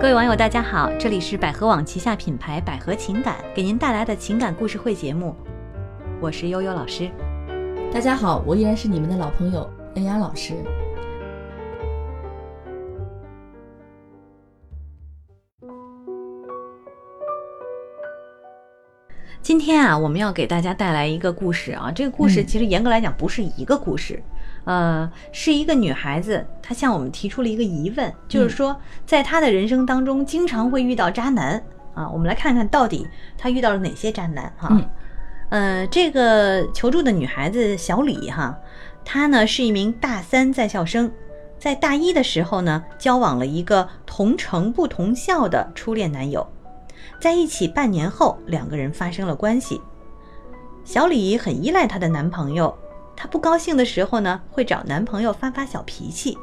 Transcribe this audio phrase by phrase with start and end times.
[0.00, 5.36] 各位网友，大家好，这里是百合网旗下品牌百合情感给您带来的情感故事会节目，
[6.22, 7.10] 我是悠悠老师。
[7.92, 10.54] 大家好，我依然是你们的老朋友恩雅老师。
[19.42, 21.92] 今天啊，我们要给大家带来一个故事啊。
[21.94, 24.22] 这个故事其实严格来讲不是一个故事，
[24.64, 31.62] 呃，是一个女孩子，她向我们提出了一个疑问，就是说，在她的人生当中，经常会遇到渣男
[31.94, 32.08] 啊。
[32.10, 33.06] 我们来看看到底
[33.38, 34.80] 她遇到了哪些渣男哈。
[35.48, 38.56] 呃，这个求助的女孩子小李哈，
[39.04, 41.10] 她呢是一名大三在校生，
[41.58, 46.46] 在大一的时候呢，交往了一个同城不同校的初恋男友。
[47.18, 49.80] 在一起半年后，两个人发生了关系。
[50.84, 52.76] 小李很依赖她的男朋友，
[53.20, 56.38] 她不高兴的时候呢，会找男朋友发发小脾气。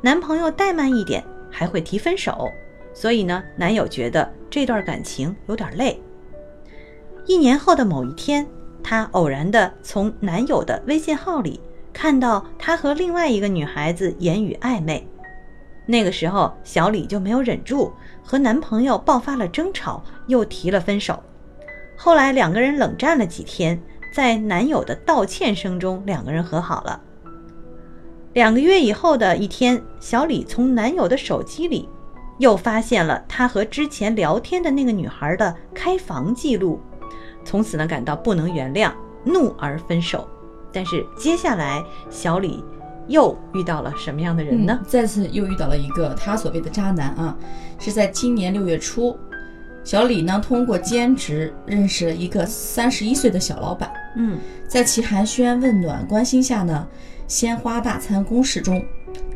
[0.00, 2.50] 男朋友怠慢一点，还会提分手。
[2.92, 6.02] 所以呢，男友觉得这段感情有点累。
[7.26, 8.44] 一年后的某一天，
[8.82, 11.60] 她偶然的从男友的微信号里
[11.92, 15.06] 看到他和另外一个女孩子言语暧昧。
[15.86, 21.22] 那个时候，小李就没有忍住，和男朋友爆发了争吵，又提了分手。
[21.96, 23.80] 后来两个人冷战了几天，
[24.12, 27.00] 在男友的道歉声中，两个人和好了。
[28.32, 31.88] 两个月以后的一天，小李从男友的手机里
[32.38, 36.80] 又发现了他和之前聊天的那个女孩的开房记录，
[37.44, 38.92] 从此呢感到不能原谅，
[39.24, 40.28] 怒而分手。
[40.72, 42.64] 但是接下来，小李。
[43.08, 44.78] 又遇到了什么样的人呢？
[44.86, 47.36] 再次又遇到了一个他所谓的渣男啊！
[47.76, 49.18] 是在今年六月初，
[49.82, 53.90] 小李呢通过兼职认识了一个三十一岁的小老板。
[54.16, 56.86] 嗯，在其寒暄问暖、关心下呢，
[57.26, 58.82] 鲜花大餐攻势中，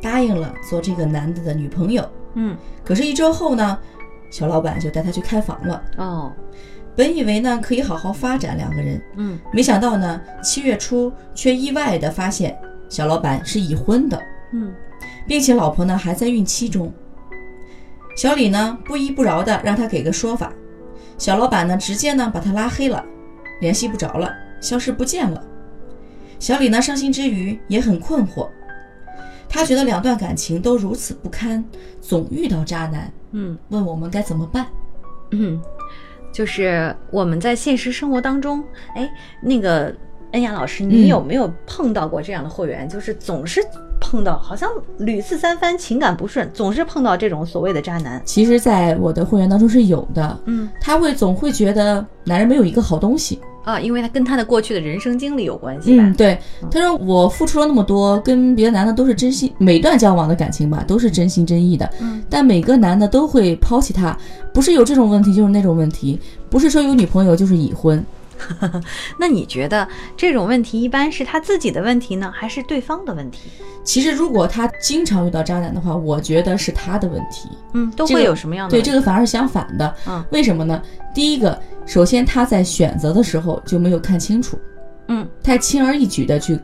[0.02, 2.08] 答应了做这个男的的女朋友。
[2.34, 3.78] 嗯，可是，一周后呢，
[4.30, 5.82] 小老板就带他去开房了。
[5.96, 6.32] 哦，
[6.96, 12.56] 本以为呢可以好好发展两个人，嗯，没想到呢，七月初却意外的发现。
[12.90, 14.72] 小老板是已婚的，嗯，
[15.26, 16.92] 并且老婆呢还在孕期中。
[18.14, 20.52] 小李呢不依不饶的让他给个说法，
[21.18, 23.04] 小老板呢直接呢把他拉黑了，
[23.60, 25.42] 联系不着了，消失不见了。
[26.38, 28.48] 小李呢伤心之余也很困惑，
[29.48, 31.64] 他觉得两段感情都如此不堪，
[32.00, 34.66] 总遇到渣男，嗯，问我们该怎么办？
[35.30, 35.60] 嗯，
[36.32, 38.62] 就是我们在现实生活当中，
[38.94, 39.10] 哎，
[39.42, 39.94] 那个。
[40.32, 42.88] 恩雅老师，你有没有碰到过这样的会员？
[42.88, 43.60] 就是总是
[44.14, 48.22] 碰到，好像屡次三番情感不顺，总是碰到这种所谓的渣男。
[48.24, 50.38] 其实，在我的会员当中是有的。
[50.44, 55.98] 嗯，他会总会觉得男人没有一个好东西啊，因为他跟他的过去的人生经历有关系。
[55.98, 56.38] 嗯，对。
[56.70, 61.90] 他说我付出了那么多，跟别的男的都是真心，每段交往的感情吧，都是真心真意的。
[62.00, 64.16] 嗯，但每个男的都会抛弃他，
[64.52, 68.04] 不是有这种问题，就是那种问题，不是说有女朋友就是已婚。
[69.18, 69.86] 那你觉得
[70.16, 73.50] 这种问题一般是他自己的问题呢，还是对方的问题？
[73.84, 77.48] 其实，如果他经常遇到渣男的话，我觉得是他的问题。
[77.74, 78.70] 嗯，都会有什么样的？
[78.70, 79.94] 对，这个反而是相反的。
[80.06, 80.82] 嗯，为什么呢？
[81.14, 84.58] 第一个，首先他在选择的时候就没有看清楚，
[85.08, 86.58] 嗯，太轻而易举的去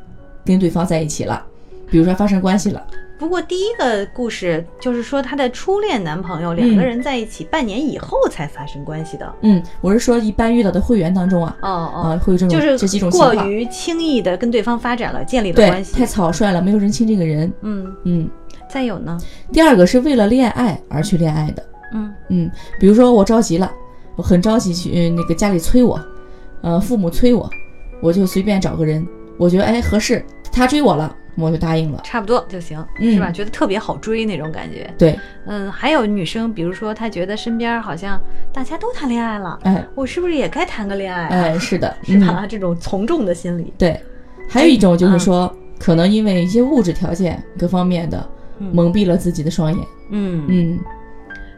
[0.44, 1.44] 跟对方在一起了，
[1.90, 2.86] 比如说发生关系了。
[3.20, 9.30] 不过第一个故事就是说，她的初恋男朋友两个人在一起半年以后才发生关系的。
[9.42, 17.52] 嗯，我是说一般遇到的会员当中啊，哦哦，啊会有这种就是这几种过于轻易的跟对方发展了，建立了关系，太草率了，没有认清这个人。
[17.60, 17.94] 嗯。
[18.04, 18.30] 嗯，
[18.70, 19.18] 再有呢，
[19.52, 21.62] 第二个是为了恋爱而去恋爱的。
[21.92, 22.10] 嗯。
[22.30, 23.70] 嗯，比如说我着急了，
[24.16, 26.00] 我很着急去那个家里催我，
[26.62, 27.50] 呃，父母催我，
[28.00, 31.16] 我就随便找个人，我觉得哎合适，他追我了。
[31.36, 33.30] 我就答应了，差不多就行，是吧？
[33.30, 34.92] 觉得特别好追那种感觉。
[34.98, 38.20] 对，嗯，还有女生，比如说她觉得身边好像
[38.52, 41.28] 大家都谈恋爱了，哎，我是不是也该谈个恋爱？
[41.28, 42.44] 哎，是的， 是吧？
[42.46, 43.72] 这种从众的心理。
[43.78, 43.98] 对，
[44.50, 48.28] 还有一种就是说，可能因为一些物质条件各方面的
[48.58, 49.86] 蒙蔽了自己的双眼。
[50.10, 50.78] 嗯嗯，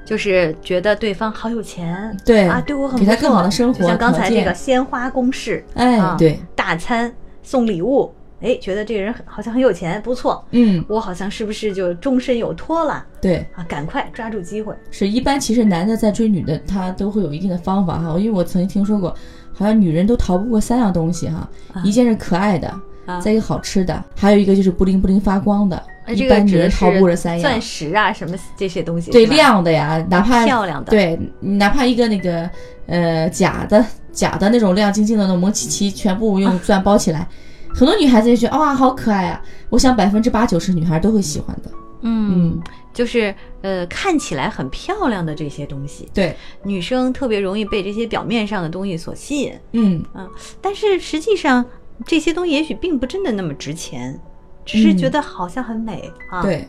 [0.05, 7.13] 就是觉得对方好有钱，对啊，对我很给他更好的生活，像刚才这个鲜花攻势，哎，对，大餐
[7.43, 8.13] 送礼物。
[8.43, 10.45] 哎，觉得这个人好像很有钱，不错。
[10.51, 13.05] 嗯，我好像是不是就终身有托了？
[13.21, 14.75] 对啊，赶快抓住机会。
[14.91, 18.19] 是一般，其实男的在追女的，他都会有一定的方法哈。
[18.19, 19.11] 因为我曾经听说过，
[19.53, 21.49] 好像女人都逃不过三样东西哈，
[21.85, 22.75] 一件是可爱的，
[23.23, 25.81] 再一个好吃的，还有一个就是布灵布灵发光的。
[26.09, 29.13] 一般女人逃不过这三样，钻石啊什么这些东西。
[29.13, 32.51] 对，亮的呀，哪怕漂亮的，对，哪怕一个那个
[32.87, 37.29] 呃假的假的那种亮晶晶的那种蒙奇奇，全部用钻包起来。
[37.75, 39.43] 很多女孩子也觉得哇，好可爱啊！
[39.71, 41.71] 我想百分之八九十女孩都会喜欢的。
[42.03, 42.61] 嗯，
[42.93, 49.55] 就是呃，看起来很漂亮的这些东西，对，女生特别容易被这些表面上的东西所吸引。
[49.73, 50.29] 嗯嗯，
[50.61, 51.65] 但是实际上
[52.05, 54.19] 这些东西也许并不真的那么值钱，
[54.65, 56.69] 只是觉得好像很美、啊。，对，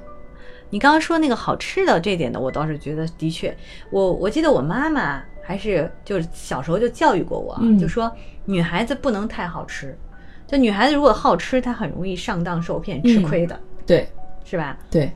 [0.69, 3.55] 你刚刚说那个好吃的这点呢，我倒是觉得的确，
[3.89, 8.11] 我我记得我妈妈还是就是小时候就教育过我，嗯就说
[8.45, 9.97] 女孩子不能太好吃，
[10.53, 14.07] 就女孩子如果好吃，她很容易上当受骗，吃亏的，对，
[14.45, 14.77] 是吧？
[14.91, 15.11] 对，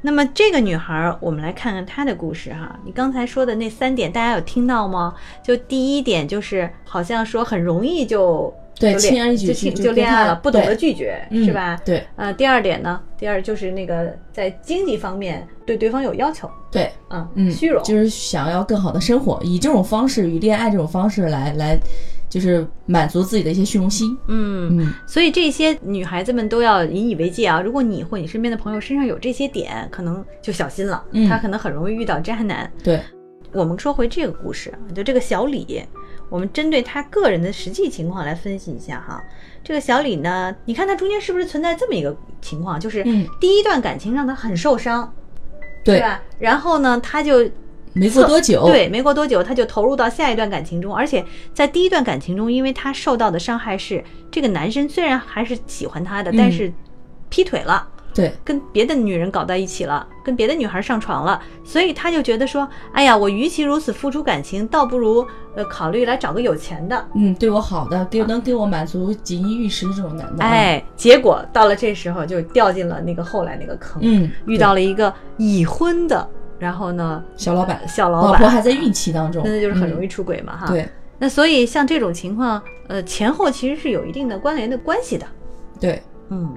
[0.00, 2.76] 那么这个女孩儿，我们来看看她的故事哈。
[2.84, 5.14] 你刚才说的那三点，大家有听到吗？
[5.44, 11.80] 就第一点就是好像说很容易就对就恋轻而易举就就恋爱了，不懂得拒绝，嗯是吧？
[11.84, 21.78] 对，呃，第二点呢，第二就是那个在经济方面对对方有要求，对，嗯，嗯，虚荣，就是想要更好的生活，以这种方式，与恋爱这种方式来来，
[22.28, 24.16] 就是满足自己的一些虚荣心。
[24.28, 24.78] 嗯。
[24.78, 27.60] 嗯，所以这些女孩子们都要引以为戒啊！
[27.60, 32.70] 如果你或你身边的朋友身上有这些点，可能就小心了，嗯他可能很容易遇到渣男。
[32.84, 33.00] 对，
[33.52, 35.82] 我们说回这个故事啊，就这个小李，
[36.28, 39.22] 我们针对他个人的实际情况来分析一下哈。
[39.64, 45.12] 这个小李呢，你看他中间是不是存在这么一个情况，就是嗯第一段感情让他很受伤，
[45.84, 46.22] 对，吧？
[46.38, 47.48] 然后呢，他就
[47.92, 56.72] 没过多久，，对，没过多久他就投入到下一段感情中，而且在第一段感情中，因为他受到的伤害是这个男生虽然还是喜欢他的，嗯但是
[57.28, 57.88] 劈腿了。
[58.18, 65.24] 对，跟别的女人搞在一起了，跟别的女孩上床了，所以他就觉得说，哎呀，我与其如此付出感情，倒不如
[65.54, 67.06] 呃考虑来找个有钱的。
[67.14, 76.28] 嗯，对我好的，给能给我满足锦衣玉食这种男的，啊，哎，结果到了这时候就掉进了那个后来那个坑，嗯，遇到了一个已婚的，
[76.58, 78.32] 然后呢，小老板，小老板。
[78.32, 80.66] 老婆还在孕期当中，那就是很容易，易出轨嘛，哈。
[80.66, 80.88] 对。
[81.20, 85.26] 那所以像这种情况，呃，前后其实是有一定的关联的关系的。
[85.80, 86.00] 对，
[86.30, 86.54] 嗯，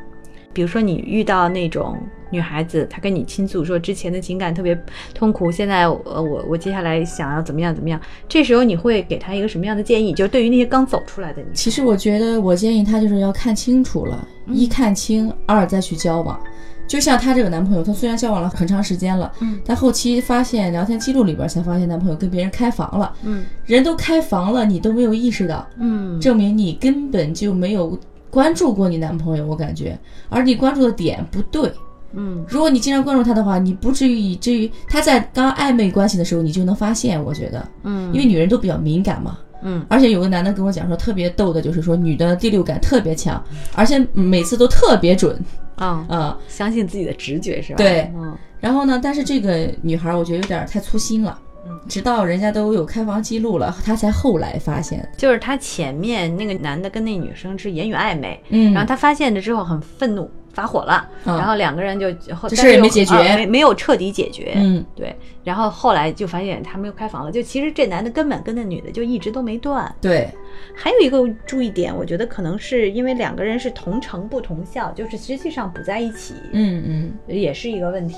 [0.54, 1.98] 比如说你遇到那种
[2.30, 4.78] 女孩子，她跟你倾诉说之前的情感特别
[5.14, 10.14] 痛苦，现在呃我我接下来想要怎么样怎么样，这时候你会给她一个什么样的建议？
[10.14, 14.56] 就对于那些刚走出来的你，其实我觉得，我建议她就是要看清楚了，嗯。
[14.56, 16.40] 一看清，二再去交往。
[16.88, 23.44] 就像她这个男朋友，她虽然交往了很长时间了，嗯，但后期发现聊天记录里边才发现男朋友跟别人开房了，嗯。
[23.66, 26.20] 人都开房了，你都没有意识到，嗯。
[26.20, 27.98] 证明你根本就没有
[28.32, 30.00] 关注过你男朋友，我感觉，
[30.30, 31.72] 而你关注的点不对。
[32.14, 32.44] 嗯。
[32.48, 37.24] 如果你经常关注他的话，你不至于以至于他在刚暧昧关系的时候，你就能发现。
[37.24, 39.86] 我觉得，嗯，因为女人都比较敏感嘛，嗯。
[39.90, 43.44] 而且有个男的跟我讲说，特别逗的，就是说女的第六感特别强，
[43.76, 45.40] 而且每次都特别准。
[45.76, 47.78] 啊、啊、相信自己的直觉是吧？
[47.78, 48.12] 对。
[48.16, 48.38] 嗯。
[48.60, 51.80] 然后呢，但是这个女孩我觉得有点太粗心了，嗯。
[51.88, 69.94] 直到人家都有开房记录了，他才后来发现，就是他前面那个男的跟那女生是言语暧昧，嗯，然后他发现了之后很愤怒，发火了，嗯然后两个人就后这但是又事也没解决啊没没有彻底解决，嗯，对，然后后来就发现他们又开房了，就其实这男的根本跟那女的就一直都没断。
[70.00, 70.30] 对，
[70.76, 78.16] 还有一个注意点，我觉得可能是因为两个人是同城不同校，就是实际上不在一起，嗯嗯，也是一个问题。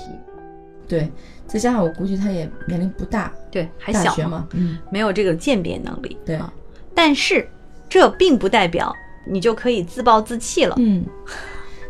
[0.88, 1.10] 对，
[1.46, 6.16] 再加上我估计他也年龄不大，对，还小大学嘛，嗯，没有这个鉴别能力。
[6.24, 6.52] 对啊，
[6.94, 7.48] 但是
[7.88, 8.94] 这并不代表
[9.26, 10.74] 你就可以自暴自弃了。
[10.78, 11.04] 嗯，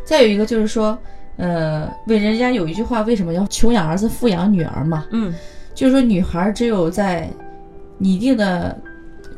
[0.03, 0.97] 再有一个就是说，
[1.37, 5.05] 呃，为人家有一句话，为什么要穷养儿子，富养女儿嘛？
[5.11, 5.33] 嗯
[5.73, 7.29] 就是说，女孩只有在
[7.97, 8.79] 你一定的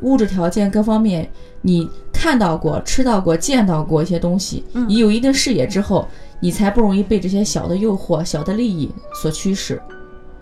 [0.02, 1.28] 物质条件各方面，
[1.62, 6.06] 你看到过、吃到过、见到过一些东西，嗯你有一定视野之后，
[6.40, 9.80] 你才不容易被这些小的诱惑、小的利益所驱使，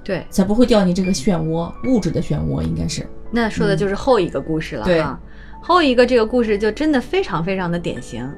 [0.04, 3.06] 对，才不会掉进这个漩涡，物质的漩涡应该是。
[3.30, 5.18] 那说的就是后一个故事了对哈。
[5.62, 8.28] 后一个这个故事就真的非常非常的典型，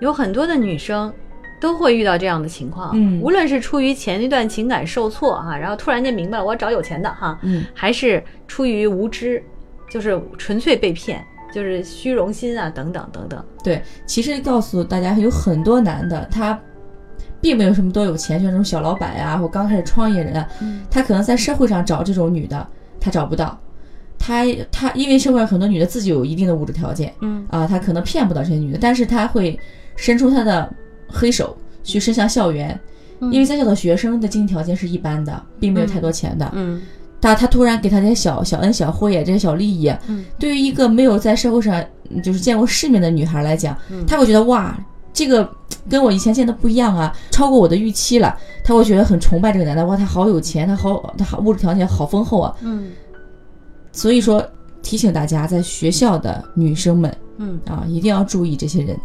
[0.00, 1.12] 有很多的女生
[1.60, 9.42] 都会遇到这样的情况，嗯无论是出于前一段情感受挫哈，然后突然间明白了我要找有钱的哈，嗯还是出于无知，
[9.90, 13.44] 就是纯粹被骗，就是虚荣心啊等等等等。
[13.64, 16.56] 对，其实告诉大家，有很多男的他。
[17.40, 20.82] 并没有什么多有钱，像这种小老板呀、或刚开始创业人啊，嗯。
[20.90, 22.66] 他可能在社会上找这种女的，
[23.00, 23.58] 他找不到。
[24.18, 27.46] 他他因为社会上很多女的自己有一定的物质条件嗯。
[27.50, 29.58] 啊，他可能骗不到这些女的，但是他会
[29.94, 30.68] 伸出他的
[31.08, 32.78] 黑手去伸向校园，
[33.20, 33.32] 嗯。
[33.32, 36.50] 因为在校的学生的经济条件是一般的，并没有太多钱的。
[36.54, 36.80] 嗯。
[37.20, 39.92] 他他突然给他这些小小恩小惠啊，这些小利益
[40.38, 44.04] 对于一个没有在社会上嗯就是见过世面的女孩来讲，嗯。
[44.06, 44.76] 她会觉得哇，
[45.12, 45.50] 这个
[45.88, 48.36] 跟我以前见的不一样啊，超过我的预期了。
[48.64, 52.54] 他会觉得很崇拜这个男的，哇，他好有钱，他好他好物质条件好丰厚啊。
[52.62, 52.90] 嗯
[53.92, 54.46] 所以说
[54.82, 58.98] 提醒大家，在学校的女生们嗯，啊，一定要注意这些人。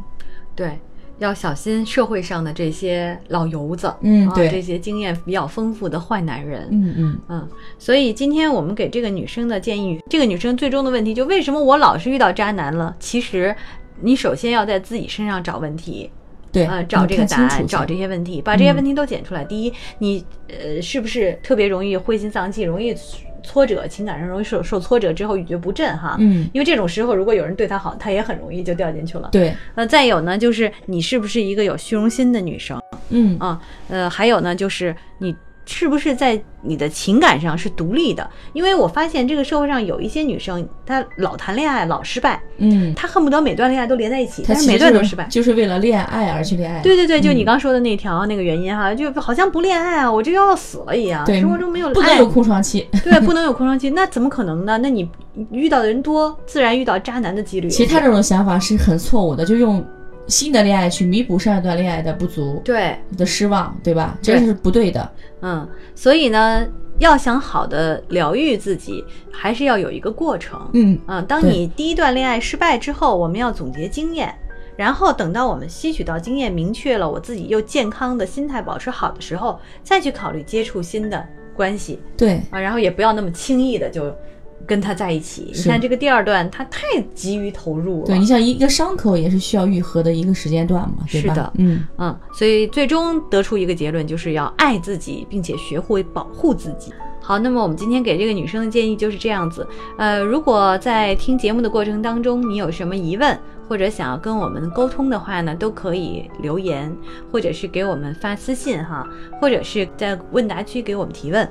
[0.56, 0.80] 对。
[1.20, 7.48] 要小心社会上的这些老油子，啊，嗯对这些经验比较丰富的坏男人，嗯嗯嗯，
[7.78, 12.96] 所以今天我们给这个女生的建议，这个女生最终的问题就为什么我老是遇到渣男了？
[13.00, 13.56] 其实
[14.00, 16.10] 你首先要在自己身上找问题，
[16.52, 19.44] 对，呃，找这个答案，找这些问题，把这些嗯问题都检出来。
[19.44, 22.96] 第一，你呃是不是特别容易灰心丧气，容易
[23.44, 26.16] 挫折，情感上容易受受挫折之后一蹶不振哈？
[26.20, 29.30] 嗯因为这种时候，如果有人对他好，他也很容易就掉进去了。
[29.32, 32.80] 对，呃，再有呢，就是你是不是一个有虚荣心的女生
[33.10, 33.60] 嗯啊？
[33.90, 38.28] 呃，还有呢，就是你是不是在你的情感上是独立的？
[38.54, 45.26] 因为我发现这个社会上有一些女生，她老谈恋爱，老失败，嗯，她恨不得每段恋爱都连在一起，他但是每段都失败。
[45.30, 46.82] 就是为了恋爱而去恋爱。
[46.82, 52.88] 对对对，就你嗯刚说的那条那个原因哈，就好像不恋爱啊，我就要死了一样，对生活中没有爱不能有空窗期。
[53.04, 54.78] 对，不能有空窗期，那怎么可能呢？
[54.80, 55.10] 那你
[55.52, 59.84] 遇到的人多，自然遇到渣男的几率其实他这种想法是很错误的，就用
[60.28, 64.18] 新的恋爱去弥补上一段恋爱的不足对，的失望，对吧？
[64.22, 65.12] 这是不对的。
[65.42, 66.66] 嗯，所以呢，
[67.00, 70.60] 要想好的疗愈自己，还是要有一个过程。
[70.74, 74.34] 嗯嗯，当你第一段恋爱失败之后，我们要总结经验，
[74.78, 84.16] 然后等到我们吸取到经验，明确了我自己又健康的心态保持好的时候，再去考虑接触新的关系对，啊，然后也不要那么轻易的就
[84.66, 85.52] 跟他在一起。
[85.54, 88.08] 你看这个第二段，他太急于投入了。
[88.08, 91.34] 对你像一个伤口也是需要愈合的一个时间段嘛，对吧？
[91.34, 96.92] 是的嗯，嗯，所以最终得出一个结论，就是要爱自己，并且学会保护自己。
[97.24, 99.66] 好，那么我们今天给这个女生的建议就是这样子。
[99.98, 103.38] 呃，如果在听节目的过程当中，你有什么疑问，
[103.70, 106.92] 或者想要跟我们沟通的话呢，都可以留言，
[107.32, 109.08] 或者是给我们发私信哈，
[109.40, 111.48] 或者是在问答区给我们提问。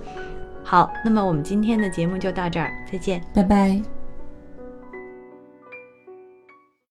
[0.65, 3.21] 好，那么我们今天的节目就到这儿，再见。
[3.35, 4.00] 拜拜。